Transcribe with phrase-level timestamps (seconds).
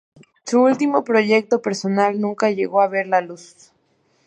[0.45, 3.71] Su último proyecto personal nunca llegó a ver la luz.